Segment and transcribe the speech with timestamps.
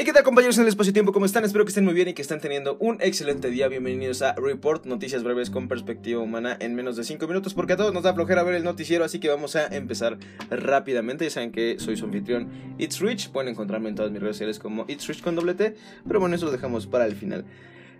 [0.00, 1.12] Hey, ¿qué tal compañeros en el espacio-tiempo?
[1.12, 1.44] ¿Cómo están?
[1.44, 3.68] Espero que estén muy bien y que estén teniendo un excelente día.
[3.68, 7.76] Bienvenidos a Report, noticias breves con perspectiva humana en menos de 5 minutos, porque a
[7.76, 10.16] todos nos da flojera ver el noticiero, así que vamos a empezar
[10.48, 11.26] rápidamente.
[11.26, 14.58] Ya saben que soy su anfitrión It's Rich, pueden encontrarme en todas mis redes sociales
[14.58, 15.74] como It's Rich con doble T,
[16.08, 17.44] pero bueno, eso lo dejamos para el final.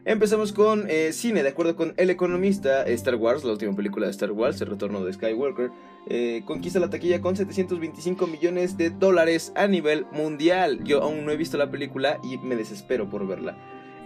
[0.07, 4.13] Empezamos con eh, cine, de acuerdo con El Economista, Star Wars, la última película de
[4.13, 5.71] Star Wars, el retorno de Skywalker,
[6.09, 10.83] eh, conquista la taquilla con 725 millones de dólares a nivel mundial.
[10.85, 13.59] Yo aún no he visto la película y me desespero por verla.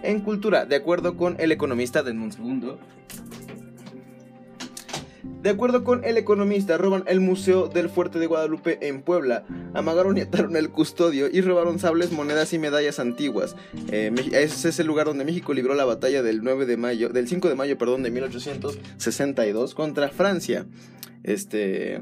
[0.03, 2.77] En cultura, de acuerdo con El Economista, de un segundo.
[5.45, 10.17] De acuerdo con El Economista, roban el Museo del Fuerte de Guadalupe en Puebla, amagaron
[10.17, 13.55] y ataron el custodio y robaron sables, monedas y medallas antiguas.
[13.91, 17.27] Eh, ese es el lugar donde México libró la batalla del 9 de mayo, del
[17.27, 20.65] 5 de mayo, perdón, de 1862 contra Francia.
[21.21, 22.01] Este,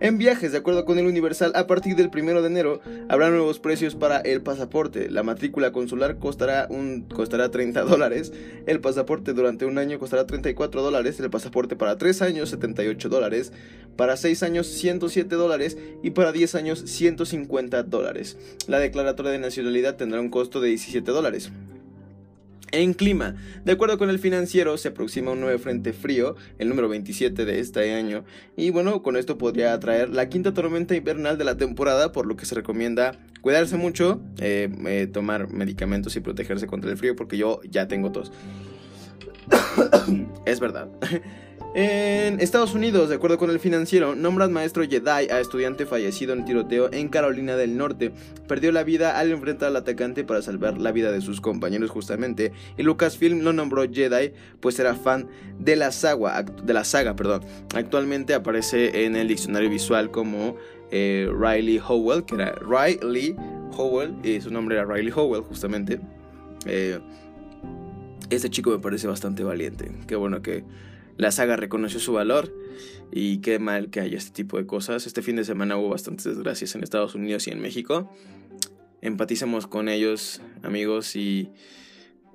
[0.00, 3.58] en viajes, de acuerdo con el Universal, a partir del 1 de enero habrá nuevos
[3.58, 5.10] precios para el pasaporte.
[5.10, 8.32] La matrícula consular costará, un, costará 30 dólares,
[8.66, 13.52] el pasaporte durante un año costará 34 dólares, el pasaporte para 3 años 78 dólares,
[13.96, 18.36] para 6 años 107 dólares y para 10 años 150 dólares.
[18.66, 21.50] La declaratoria de nacionalidad tendrá un costo de 17 dólares.
[22.70, 26.88] En clima, de acuerdo con el financiero, se aproxima un nuevo frente frío, el número
[26.88, 28.24] 27 de este año,
[28.56, 32.36] y bueno, con esto podría atraer la quinta tormenta invernal de la temporada, por lo
[32.36, 37.38] que se recomienda cuidarse mucho, eh, eh, tomar medicamentos y protegerse contra el frío, porque
[37.38, 38.32] yo ya tengo tos.
[40.44, 40.88] es verdad.
[41.74, 46.46] En Estados Unidos, de acuerdo con el financiero, nombran maestro Jedi a estudiante fallecido en
[46.46, 48.10] tiroteo en Carolina del Norte.
[48.46, 52.52] Perdió la vida al enfrentar al atacante para salvar la vida de sus compañeros justamente.
[52.78, 57.42] Y Lucasfilm lo nombró Jedi pues era fan de la saga, de la saga perdón.
[57.74, 60.56] Actualmente aparece en el diccionario visual como
[60.90, 63.36] eh, Riley Howell, que era Riley
[63.76, 66.00] Howell, y su nombre era Riley Howell justamente.
[66.64, 66.98] Eh,
[68.30, 69.90] este chico me parece bastante valiente.
[70.06, 70.64] Qué bueno que
[71.18, 72.54] la saga reconoció su valor
[73.12, 75.06] y qué mal que haya este tipo de cosas.
[75.06, 78.10] Este fin de semana hubo bastantes desgracias en Estados Unidos y en México.
[79.02, 81.50] Empaticemos con ellos, amigos, y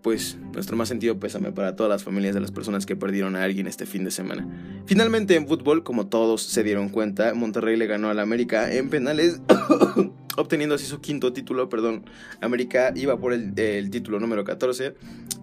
[0.01, 3.43] pues nuestro más sentido pésame para todas las familias de las personas que perdieron a
[3.43, 4.47] alguien este fin de semana.
[4.85, 9.41] Finalmente en fútbol, como todos se dieron cuenta, Monterrey le ganó al América en penales,
[10.37, 12.05] obteniendo así su quinto título, perdón.
[12.41, 14.95] América iba por el, título número 14.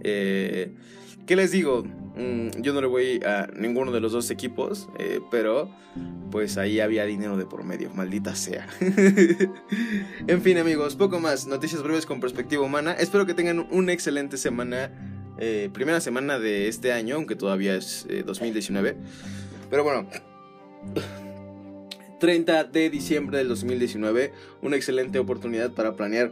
[0.02, 0.74] Eh,
[1.26, 1.84] ¿Qué les digo?
[2.16, 5.70] Mm, yo no le voy a ninguno de los dos equipos, eh, pero
[6.30, 8.68] pues ahí había dinero de por medio, maldita sea.
[10.26, 12.92] en fin amigos, poco más, noticias breves con perspectiva humana.
[12.92, 14.90] Espero que tengan una excelente semana,
[15.38, 18.90] eh, primera semana de este año, aunque todavía es 2019.
[18.90, 18.96] Eh,
[19.70, 20.08] pero bueno.
[22.20, 24.32] 30 de diciembre del 2019,
[24.62, 26.30] una excelente oportunidad para planear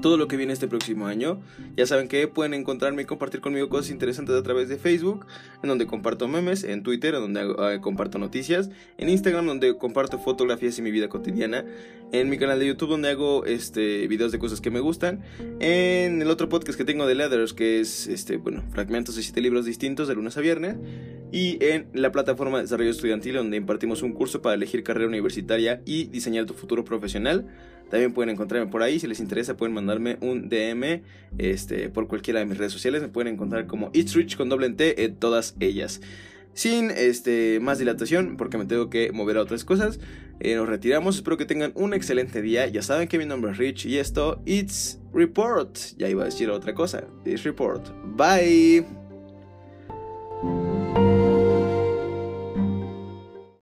[0.00, 1.40] todo lo que viene este próximo año.
[1.76, 5.26] Ya saben que pueden encontrarme y compartir conmigo cosas interesantes a través de Facebook,
[5.62, 7.40] en donde comparto memes, en Twitter, en donde
[7.74, 11.64] eh, comparto noticias, en Instagram, donde comparto fotografías y mi vida cotidiana,
[12.12, 15.22] en mi canal de YouTube, donde hago este, videos de cosas que me gustan,
[15.58, 19.40] en el otro podcast que tengo de Leathers, que es este, bueno, fragmentos de siete
[19.40, 20.76] libros distintos de lunes a viernes,
[21.36, 25.82] y en la plataforma de desarrollo estudiantil, donde impartimos un curso para elegir carrera universitaria
[25.84, 27.46] y diseñar tu futuro profesional.
[27.90, 28.98] También pueden encontrarme por ahí.
[28.98, 31.02] Si les interesa, pueden mandarme un DM
[31.36, 33.02] este, por cualquiera de mis redes sociales.
[33.02, 36.00] Me pueden encontrar como It's Rich con doble T en todas ellas.
[36.54, 40.00] Sin este, más dilatación, porque me tengo que mover a otras cosas,
[40.40, 41.16] eh, nos retiramos.
[41.16, 42.66] Espero que tengan un excelente día.
[42.68, 45.76] Ya saben que mi nombre es Rich y esto, It's Report.
[45.98, 47.04] Ya iba a decir otra cosa.
[47.26, 47.90] It's Report.
[48.16, 49.05] Bye.